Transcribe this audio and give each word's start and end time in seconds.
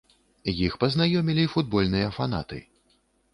Іх 0.67 0.77
пазнаёмілі 0.83 1.43
футбольныя 1.57 2.07
фанаты. 2.17 2.61